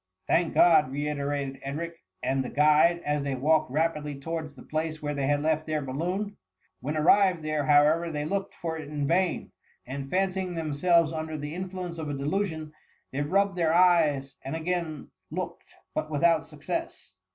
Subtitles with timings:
[0.27, 1.93] "Thank God!" reiterated Edric
[2.23, 5.83] and the guide, as they walked rapidly towards the place where they had left their,
[5.83, 6.37] balloon.
[6.79, 9.51] When arrived there, however, they looked for it in vain;
[9.85, 12.73] and fancying themselves under the influence of a delusion,
[13.11, 17.13] they rubbed their eyes, and again looked, but without success.